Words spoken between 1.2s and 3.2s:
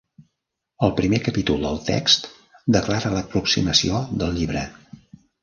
capítol del text declara